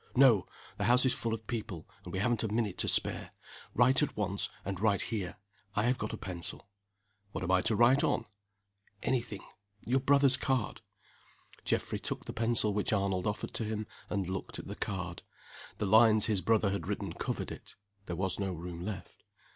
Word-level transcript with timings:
"No. 0.15 0.47
The 0.79 0.85
house 0.85 1.05
is 1.05 1.13
full 1.13 1.31
of 1.31 1.45
people, 1.45 1.87
and 2.03 2.11
we 2.11 2.17
haven't 2.17 2.41
a 2.41 2.47
minute 2.47 2.79
to 2.79 2.87
spare. 2.87 3.33
Write 3.75 4.01
at 4.01 4.17
once, 4.17 4.49
and 4.65 4.79
write 4.79 5.03
here. 5.13 5.35
I 5.75 5.83
have 5.83 5.99
got 5.99 6.11
a 6.11 6.17
pencil." 6.17 6.67
"What 7.33 7.43
am 7.43 7.51
I 7.51 7.61
to 7.61 7.75
write 7.75 8.03
on?" 8.03 8.25
"Any 9.03 9.21
thing 9.21 9.43
your 9.85 9.99
brother's 9.99 10.37
card." 10.37 10.81
Geoffrey 11.65 11.99
took 11.99 12.25
the 12.25 12.33
pencil 12.33 12.73
which 12.73 12.91
Arnold 12.91 13.27
offered 13.27 13.53
to 13.53 13.63
him, 13.63 13.85
and 14.09 14.27
looked 14.27 14.57
at 14.57 14.65
the 14.67 14.75
card. 14.75 15.21
The 15.77 15.85
lines 15.85 16.25
his 16.25 16.41
brother 16.41 16.71
had 16.71 16.87
written 16.87 17.13
covered 17.13 17.51
it. 17.51 17.75
There 18.07 18.15
was 18.15 18.39
no 18.39 18.51
room 18.53 18.83
left. 18.83 19.23